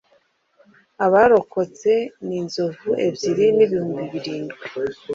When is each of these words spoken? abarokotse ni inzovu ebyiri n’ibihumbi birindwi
abarokotse 1.05 1.91
ni 2.25 2.35
inzovu 2.41 2.89
ebyiri 3.07 3.45
n’ibihumbi 3.57 4.03
birindwi 4.13 4.57